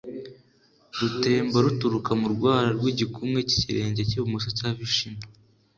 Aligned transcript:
rutemba 0.99 1.57
ruturuka 1.65 2.11
mu 2.21 2.27
rwara 2.33 2.69
rw’igikumwe 2.77 3.39
cy’ikirenge 3.49 4.01
cy’ibumoso 4.09 4.49
cya 4.57 4.69
vishinu. 4.77 5.19